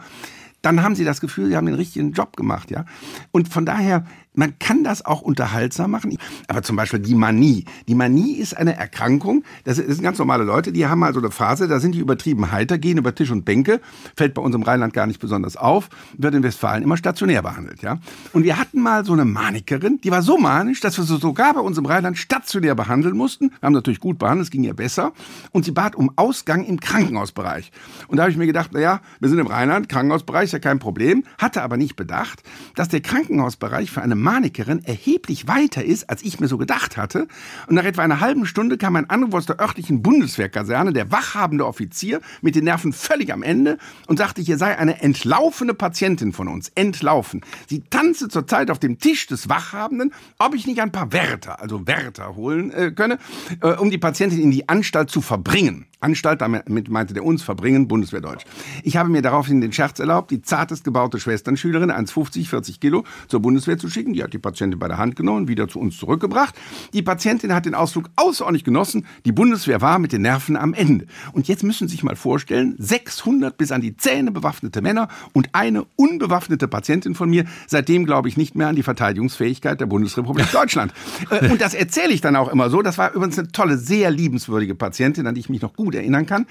[0.65, 2.85] dann haben sie das Gefühl, sie haben den richtigen Job gemacht, ja.
[3.31, 6.17] Und von daher, man kann das auch unterhaltsam machen.
[6.47, 7.65] Aber zum Beispiel die Manie.
[7.87, 9.43] Die Manie ist eine Erkrankung.
[9.63, 12.77] Das sind ganz normale Leute, die haben also eine Phase, da sind die übertrieben heiter,
[12.77, 13.81] gehen über Tisch und Bänke,
[14.15, 17.81] fällt bei uns im Rheinland gar nicht besonders auf, wird in Westfalen immer stationär behandelt,
[17.81, 17.99] ja.
[18.33, 21.53] Und wir hatten mal so eine Manikerin, die war so manisch, dass wir sie sogar
[21.53, 23.49] bei uns im Rheinland stationär behandeln mussten.
[23.49, 25.13] Wir haben natürlich gut behandelt, es ging ihr besser.
[25.51, 27.71] Und sie bat um Ausgang im Krankenhausbereich.
[28.07, 30.59] Und da habe ich mir gedacht, na ja, wir sind im Rheinland, Krankenhausbereich ist ja
[30.59, 32.43] kein Problem, hatte aber nicht bedacht,
[32.75, 37.27] dass der Krankenhausbereich für eine Manikerin erheblich weiter ist, als ich mir so gedacht hatte.
[37.67, 41.65] Und nach etwa einer halben Stunde kam ein Anruf aus der örtlichen Bundeswehrkaserne, der wachhabende
[41.65, 46.47] Offizier mit den Nerven völlig am Ende und sagte, hier sei eine entlaufene Patientin von
[46.47, 46.71] uns.
[46.73, 47.41] Entlaufen.
[47.69, 51.85] Sie tanze zurzeit auf dem Tisch des Wachhabenden, ob ich nicht ein paar Wärter, also
[51.85, 53.19] Wärter holen äh, könne,
[53.61, 55.85] äh, um die Patientin in die Anstalt zu verbringen.
[56.05, 58.45] Anstalt, damit meinte der uns verbringen, Bundeswehrdeutsch.
[58.83, 63.41] Ich habe mir daraufhin den Scherz erlaubt, die zartest gebaute Schwesternschülerin, 1,50, 40 Kilo, zur
[63.41, 64.13] Bundeswehr zu schicken.
[64.13, 66.53] Die hat die Patientin bei der Hand genommen, wieder zu uns zurückgebracht.
[66.93, 69.07] Die Patientin hat den Ausflug außerordentlich genossen.
[69.25, 71.07] Die Bundeswehr war mit den Nerven am Ende.
[71.33, 75.49] Und jetzt müssen Sie sich mal vorstellen, 600 bis an die Zähne bewaffnete Männer und
[75.53, 77.45] eine unbewaffnete Patientin von mir.
[77.65, 80.93] Seitdem glaube ich nicht mehr an die Verteidigungsfähigkeit der Bundesrepublik Deutschland.
[81.31, 82.83] Äh, und das erzähle ich dann auch immer so.
[82.83, 86.25] Das war übrigens eine tolle, sehr liebenswürdige Patientin, an die ich mich noch gut erinnern
[86.25, 86.45] kann.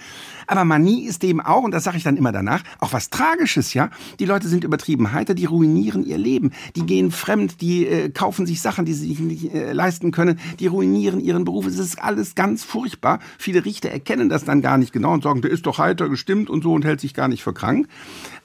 [0.47, 3.75] Aber Manie ist eben auch, und das sage ich dann immer danach, auch was Tragisches,
[3.75, 3.91] ja.
[4.19, 6.53] Die Leute sind übertrieben heiter, die ruinieren ihr Leben.
[6.77, 10.39] Die gehen fremd, die äh, kaufen sich Sachen, die sie sich nicht äh, leisten können,
[10.61, 11.67] die ruinieren ihren Beruf.
[11.67, 13.21] Es ist alles ganz furchtbar.
[13.39, 16.51] Viele Richter erkennen das dann gar nicht genau und sagen, der ist doch heiter gestimmt
[16.51, 17.89] und so und hält sich gar nicht für krank.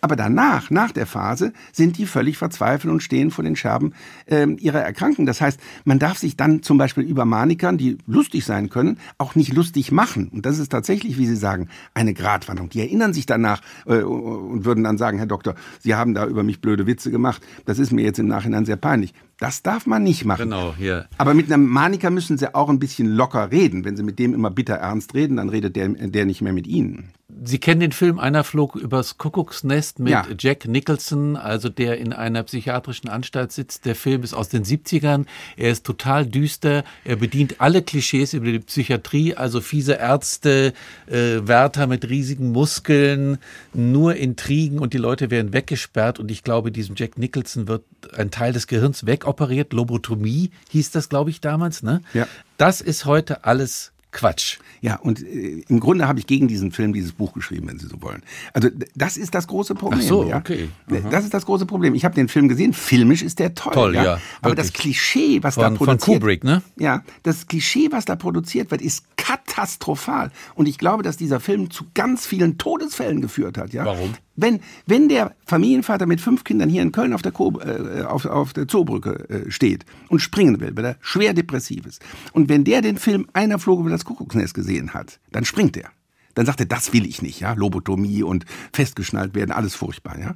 [0.01, 3.93] Aber danach, nach der Phase, sind die völlig verzweifelt und stehen vor den Scherben
[4.25, 5.25] äh, ihrer Erkrankung.
[5.25, 9.35] Das heißt, man darf sich dann zum Beispiel über Manikern, die lustig sein können, auch
[9.35, 10.29] nicht lustig machen.
[10.29, 12.69] Und das ist tatsächlich, wie Sie sagen, eine Gratwanderung.
[12.69, 16.43] Die erinnern sich danach äh, und würden dann sagen, Herr Doktor, Sie haben da über
[16.43, 17.41] mich blöde Witze gemacht.
[17.65, 19.13] Das ist mir jetzt im Nachhinein sehr peinlich.
[19.39, 20.49] Das darf man nicht machen.
[20.49, 21.07] Genau, hier.
[21.17, 23.85] Aber mit einem Maniker müssen Sie auch ein bisschen locker reden.
[23.85, 26.67] Wenn Sie mit dem immer bitter ernst reden, dann redet der, der nicht mehr mit
[26.67, 27.13] Ihnen.
[27.43, 30.25] Sie kennen den Film Einer flog übers Kuckucksnest mit ja.
[30.37, 33.85] Jack Nicholson, also der in einer psychiatrischen Anstalt sitzt.
[33.85, 35.25] Der Film ist aus den 70ern.
[35.55, 36.83] Er ist total düster.
[37.05, 40.73] Er bedient alle Klischees über die Psychiatrie, also fiese Ärzte,
[41.07, 43.37] äh, Wärter mit riesigen Muskeln,
[43.73, 46.19] nur Intrigen und die Leute werden weggesperrt.
[46.19, 47.83] Und ich glaube, diesem Jack Nicholson wird
[48.17, 49.73] ein Teil des Gehirns wegoperiert.
[49.73, 51.83] Lobotomie hieß das, glaube ich, damals.
[51.83, 52.01] Ne?
[52.13, 52.27] Ja.
[52.57, 54.57] Das ist heute alles Quatsch.
[54.81, 57.85] Ja, und äh, im Grunde habe ich gegen diesen Film dieses Buch geschrieben, wenn Sie
[57.85, 58.23] so wollen.
[58.53, 60.01] Also das ist das große Problem.
[60.01, 60.37] Ach so, ja?
[60.37, 60.69] okay.
[60.89, 61.09] Aha.
[61.11, 61.93] Das ist das große Problem.
[61.93, 63.73] Ich habe den Film gesehen, filmisch ist der toll.
[63.73, 64.03] Toll, ja.
[64.03, 66.63] ja Aber das Klischee, was von, da produziert Von Kubrick, ne?
[66.77, 70.31] Ja, das Klischee, was da produziert wird, ist katastrophal.
[70.55, 73.73] Und ich glaube, dass dieser Film zu ganz vielen Todesfällen geführt hat.
[73.73, 73.85] Ja?
[73.85, 74.15] Warum?
[74.41, 78.25] Wenn, wenn der Familienvater mit fünf Kindern hier in Köln auf der, Ko äh, auf,
[78.25, 82.01] auf der Zoobrücke äh, steht und springen will, weil er schwer depressiv ist,
[82.33, 85.89] und wenn der den Film Einer flog über das Kuckucksnest gesehen hat, dann springt er.
[86.35, 90.35] Dann sagt er, das will ich nicht, ja, Lobotomie und festgeschnallt werden, alles furchtbar, ja.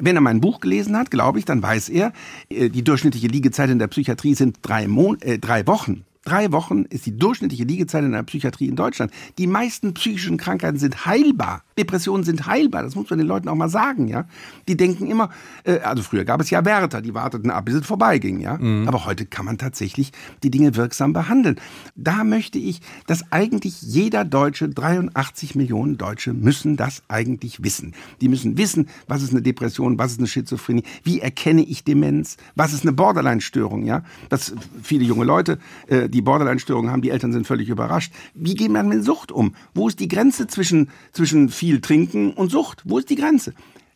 [0.00, 2.12] Wenn er mein Buch gelesen hat, glaube ich, dann weiß er,
[2.48, 6.04] äh, die durchschnittliche Liegezeit in der Psychiatrie sind drei, Mon äh, drei Wochen.
[6.24, 9.12] Drei Wochen ist die durchschnittliche Liegezeit in der Psychiatrie in Deutschland.
[9.36, 11.62] Die meisten psychischen Krankheiten sind heilbar.
[11.76, 12.82] Depressionen sind heilbar.
[12.82, 14.26] Das muss man den Leuten auch mal sagen, ja.
[14.66, 15.30] Die denken immer,
[15.64, 18.56] äh, also früher gab es ja Wärter, die warteten ab, bis es vorbeiging, ja.
[18.56, 18.88] Mhm.
[18.88, 21.56] Aber heute kann man tatsächlich die Dinge wirksam behandeln.
[21.94, 27.94] Da möchte ich, dass eigentlich jeder Deutsche, 83 Millionen Deutsche, müssen das eigentlich wissen.
[28.20, 32.38] Die müssen wissen, was ist eine Depression, was ist eine Schizophrenie, wie erkenne ich Demenz,
[32.54, 34.04] was ist eine Borderline-Störung, ja.
[34.30, 35.58] Das viele junge Leute
[35.88, 38.12] äh, die Borderline-Störungen haben, die Eltern sind völlig überrascht.
[38.34, 39.54] Wie geht man mit Sucht um?
[39.74, 42.82] Wo ist die Grenze zwischen, zwischen viel Trinken und Sucht?
[42.84, 43.52] Wo ist die Grenze?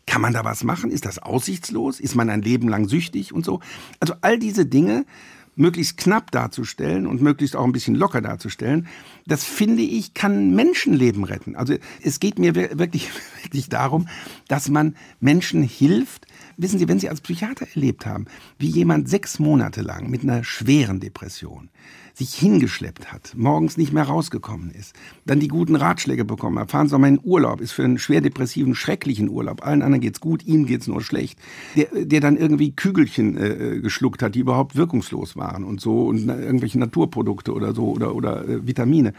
[0.07, 0.91] Kann man da was machen?
[0.91, 2.01] Ist das aussichtslos?
[2.01, 3.61] Ist man ein Leben lang süchtig und so?
[4.01, 5.05] Also all diese Dinge
[5.59, 8.87] möglichst knapp darzustellen und möglichst auch ein bisschen locker darzustellen,
[9.27, 11.57] das finde ich, kann Menschenleben retten.
[11.57, 13.11] Also es geht mir wirklich,
[13.43, 14.09] wirklich darum,
[14.47, 16.27] dass man Menschen hilft,
[16.59, 18.27] wissen Sie, wenn Sie als Psychiater erlebt haben,
[18.59, 21.71] wie jemand sechs Monate lang mit einer schweren Depression
[22.18, 24.92] sich hingeschleppt hat, morgens nicht mehr rausgekommen ist,
[25.25, 27.99] dann die guten Ratschläge bekommen hat, fahren Sie doch mal in Urlaub, ist für einen
[27.99, 31.38] schwer depressiven, schrecklichen Urlaub, allen anderen geht's gut, ihm geht's nur schlecht,
[31.77, 36.29] der, der dann irgendwie Kügelchen äh, geschluckt hat, die überhaupt wirkungslos waren und so und
[36.29, 39.12] irgendwelche Naturprodukte oder so oder, oder äh, Vitamine.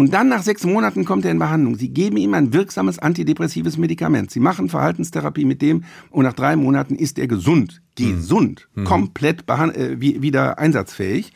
[0.00, 1.74] Und dann nach sechs Monaten kommt er in Behandlung.
[1.74, 4.30] Sie geben ihm ein wirksames antidepressives Medikament.
[4.30, 7.82] Sie machen Verhaltenstherapie mit dem und nach drei Monaten ist er gesund.
[7.96, 8.66] Gesund.
[8.74, 8.84] Mhm.
[8.84, 11.34] Komplett äh, wieder einsatzfähig.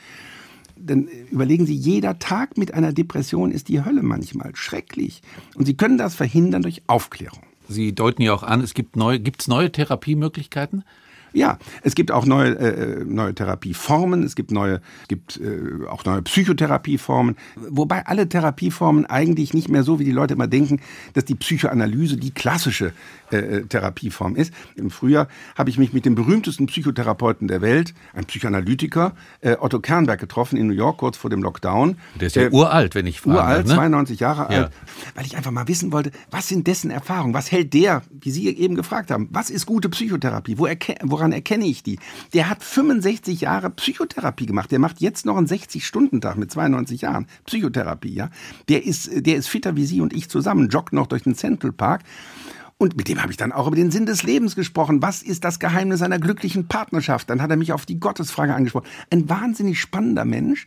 [0.79, 4.57] Dann überlegen Sie, jeder Tag mit einer Depression ist die Hölle manchmal.
[4.57, 5.21] Schrecklich.
[5.57, 7.43] Und Sie können das verhindern durch Aufklärung.
[7.69, 10.85] Sie deuten ja auch an, es gibt neue, gibt es neue Therapiemöglichkeiten?
[11.35, 16.23] Ja, es gibt auch neue, äh, neue Therapieformen, es gibt neue, gibt äh, auch neue
[16.23, 20.81] Psychotherapieformen, wobei alle Therapieformen eigentlich nicht mehr so, wie die Leute immer denken,
[21.15, 22.93] dass die Psychoanalyse die klassische
[23.33, 24.55] äh, äh Therapieform ist.
[24.77, 29.81] Im Frühjahr habe ich mich mit dem berühmtesten Psychotherapeuten der Welt, ein Psychoanalytiker, äh, Otto
[29.81, 31.97] Kernberg getroffen in New York kurz vor dem Lockdown.
[32.21, 33.39] Der ist ja äh, uralt, wenn ich frage.
[33.39, 33.75] Uralt, ne?
[33.75, 34.71] 92 Jahre alt,
[35.17, 38.49] weil ich einfach mal wissen wollte, was sind dessen Erfahrungen, was hält der, wie Sie
[38.49, 40.69] eben gefragt haben, was ist gute Psychotherapie, wo
[41.03, 41.99] woran woran erkenne ich die?
[42.35, 44.71] Der hat 65 Jahre Psychotherapie gemacht.
[44.71, 48.13] Der macht jetzt noch einen 60-Stunden-Tag mit 92 Jahren Psychotherapie.
[48.13, 48.29] Ja,
[48.69, 51.73] der ist, der ist fitter wie Sie und ich zusammen, joggt noch durch den Central
[51.73, 52.03] Park.
[52.77, 55.01] Und mit dem habe ich dann auch über den Sinn des Lebens gesprochen.
[55.01, 57.31] Was ist das Geheimnis einer glücklichen Partnerschaft?
[57.31, 58.89] Dann hat er mich auf die Gottesfrage angesprochen.
[59.11, 60.67] Ein wahnsinnig spannender Mensch.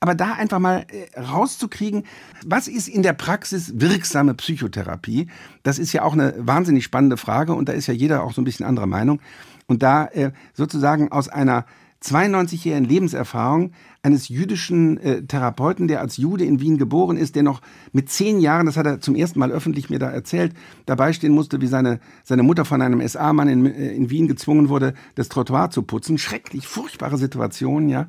[0.00, 2.04] Aber da einfach mal äh, rauszukriegen,
[2.46, 5.26] was ist in der Praxis wirksame Psychotherapie?
[5.64, 8.40] Das ist ja auch eine wahnsinnig spannende Frage und da ist ja jeder auch so
[8.40, 9.20] ein bisschen anderer Meinung.
[9.68, 11.64] Und da äh, sozusagen aus einer
[12.02, 17.60] 92-jährigen Lebenserfahrung eines jüdischen äh, Therapeuten, der als Jude in Wien geboren ist, der noch
[17.92, 20.54] mit zehn Jahren, das hat er zum ersten Mal öffentlich mir da erzählt,
[20.86, 24.68] dabei stehen musste, wie seine, seine Mutter von einem SA-Mann in, äh, in Wien gezwungen
[24.68, 26.18] wurde, das Trottoir zu putzen.
[26.18, 28.08] Schrecklich, furchtbare Situation, ja.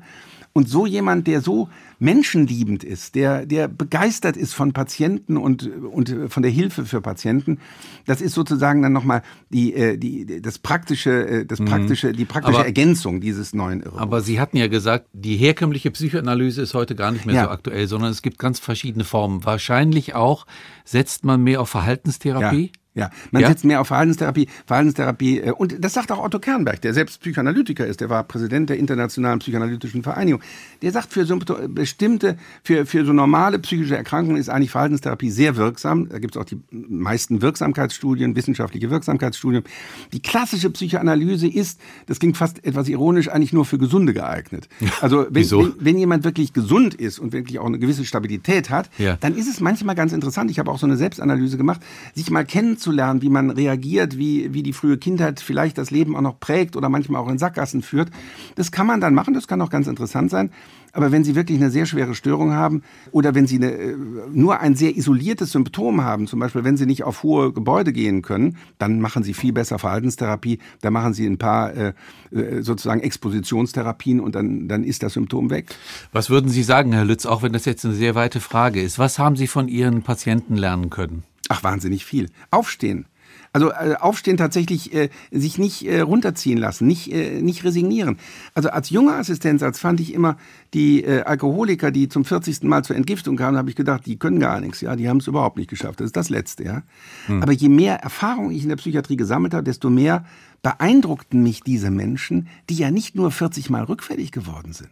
[0.52, 1.68] Und so jemand, der so
[2.00, 7.58] menschenliebend ist, der, der begeistert ist von Patienten und, und von der Hilfe für Patienten,
[8.06, 11.66] das ist sozusagen dann nochmal die, äh, die, das praktische, äh, das mhm.
[11.66, 13.98] praktische, die praktische aber, Ergänzung dieses neuen Irrwurfs.
[13.98, 17.44] Aber Sie hatten ja gesagt, die herkömmliche Psychoanalyse ist heute gar nicht mehr ja.
[17.44, 19.44] so aktuell, sondern es gibt ganz verschiedene Formen.
[19.44, 20.46] Wahrscheinlich auch
[20.84, 22.72] setzt man mehr auf Verhaltenstherapie.
[22.74, 22.79] Ja.
[23.00, 23.48] Ja, man ja?
[23.48, 27.86] setzt mehr auf Verhaltenstherapie, Verhaltenstherapie äh, und das sagt auch Otto Kernberg, der selbst Psychoanalytiker
[27.86, 30.42] ist, der war Präsident der Internationalen Psychoanalytischen Vereinigung.
[30.82, 35.56] Der sagt für so bestimmte, für, für so normale psychische Erkrankungen ist eigentlich Verhaltenstherapie sehr
[35.56, 36.08] wirksam.
[36.10, 39.64] Da gibt es auch die meisten Wirksamkeitsstudien, wissenschaftliche Wirksamkeitsstudien.
[40.12, 44.68] Die klassische Psychoanalyse ist, das klingt fast etwas ironisch, eigentlich nur für Gesunde geeignet.
[45.00, 48.90] Also wenn, wenn, wenn, jemand wirklich gesund ist und wirklich auch eine gewisse Stabilität hat,
[48.98, 49.16] ja.
[49.20, 51.80] dann ist es manchmal ganz interessant, ich habe auch so eine Selbstanalyse gemacht,
[52.14, 56.16] sich mal kennen kennenzulernen, wie man reagiert, wie, wie die frühe Kindheit vielleicht das Leben
[56.16, 58.10] auch noch prägt oder manchmal auch in Sackgassen führt.
[58.56, 60.50] Das kann man dann machen, das kann auch ganz interessant sein.
[60.92, 63.96] Aber wenn Sie wirklich eine sehr schwere Störung haben oder wenn Sie eine, äh,
[64.32, 68.22] nur ein sehr isoliertes Symptom haben, zum Beispiel wenn Sie nicht auf hohe Gebäude gehen
[68.22, 70.58] können, dann machen Sie viel besser Verhaltenstherapie.
[70.80, 71.92] Da machen Sie ein paar äh,
[72.32, 75.74] äh, sozusagen Expositionstherapien und dann, dann ist das Symptom weg.
[76.12, 78.98] Was würden Sie sagen, Herr Lütz, auch wenn das jetzt eine sehr weite Frage ist?
[78.98, 81.24] Was haben Sie von Ihren Patienten lernen können?
[81.48, 82.28] Ach, wahnsinnig viel.
[82.50, 83.06] Aufstehen.
[83.52, 88.18] Also äh, aufstehen tatsächlich, äh, sich nicht äh, runterziehen lassen, nicht, äh, nicht resignieren.
[88.54, 90.36] Also als junger Assistenzarzt fand ich immer
[90.72, 92.62] die äh, Alkoholiker, die zum 40.
[92.62, 95.26] Mal zur Entgiftung kamen, habe ich gedacht, die können gar nichts, ja, die haben es
[95.26, 95.98] überhaupt nicht geschafft.
[95.98, 96.82] Das ist das Letzte, ja.
[97.26, 97.42] Hm.
[97.42, 100.24] Aber je mehr Erfahrung ich in der Psychiatrie gesammelt habe, desto mehr
[100.62, 104.90] beeindruckten mich diese Menschen, die ja nicht nur 40 Mal rückfällig geworden sind,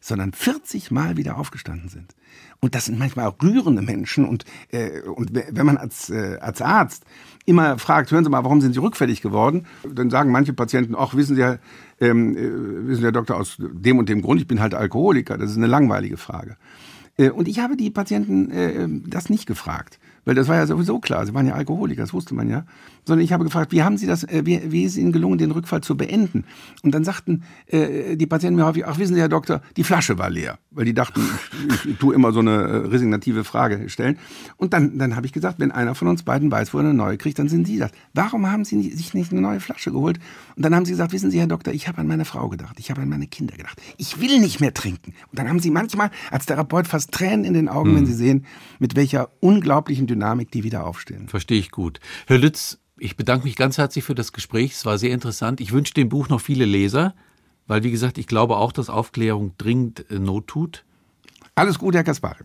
[0.00, 2.14] sondern 40 Mal wieder aufgestanden sind.
[2.60, 4.24] Und das sind manchmal auch rührende Menschen.
[4.24, 7.04] Und, äh, und wenn man als, äh, als Arzt
[7.46, 9.66] immer fragt, hören Sie mal, warum sind Sie rückfällig geworden?
[9.88, 11.58] Dann sagen manche Patienten, ach, wissen Sie ja,
[12.00, 15.38] ähm, äh, wissen Sie, Herr Doktor, aus dem und dem Grund, ich bin halt Alkoholiker.
[15.38, 16.56] Das ist eine langweilige Frage.
[17.16, 19.98] Äh, und ich habe die Patienten äh, das nicht gefragt.
[20.24, 21.24] Weil das war ja sowieso klar.
[21.24, 22.66] Sie waren ja Alkoholiker, das wusste man ja.
[23.08, 25.50] Sondern ich habe gefragt, wie haben Sie das, äh, wie, wie ist Ihnen gelungen, den
[25.50, 26.44] Rückfall zu beenden?
[26.82, 30.18] Und dann sagten äh, die Patienten mir häufig, ach wissen Sie, Herr Doktor, die Flasche
[30.18, 30.58] war leer.
[30.70, 31.22] Weil die dachten,
[31.68, 34.18] ich, ich tue immer so eine äh, resignative Frage stellen.
[34.56, 36.94] Und dann, dann habe ich gesagt, wenn einer von uns beiden weiß, wo er eine
[36.94, 37.90] neue kriegt, dann sind Sie das.
[38.14, 40.20] Warum haben Sie sich nicht eine neue Flasche geholt?
[40.54, 42.78] Und dann haben sie gesagt, wissen Sie, Herr Doktor, ich habe an meine Frau gedacht,
[42.78, 43.80] ich habe an meine Kinder gedacht.
[43.96, 45.14] Ich will nicht mehr trinken.
[45.30, 47.96] Und dann haben sie manchmal als Therapeut fast Tränen in den Augen, hm.
[47.96, 48.44] wenn sie sehen,
[48.78, 51.28] mit welcher unglaublichen Dynamik die wieder aufstehen.
[51.28, 52.00] Verstehe ich gut.
[52.26, 54.72] Herr Lütz, ich bedanke mich ganz herzlich für das Gespräch.
[54.72, 55.60] Es war sehr interessant.
[55.60, 57.14] Ich wünsche dem Buch noch viele Leser,
[57.66, 60.84] weil, wie gesagt, ich glaube auch, dass Aufklärung dringend äh, Not tut.
[61.54, 62.44] Alles Gute, Herr Kaspari.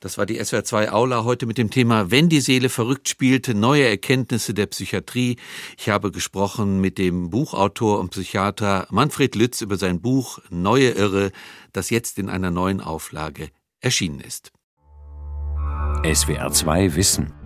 [0.00, 3.88] Das war die SWR2 Aula heute mit dem Thema Wenn die Seele verrückt spielte, neue
[3.88, 5.36] Erkenntnisse der Psychiatrie.
[5.78, 11.32] Ich habe gesprochen mit dem Buchautor und Psychiater Manfred Lütz über sein Buch Neue Irre,
[11.72, 13.48] das jetzt in einer neuen Auflage
[13.80, 14.52] erschienen ist.
[16.02, 17.45] SWR2 Wissen.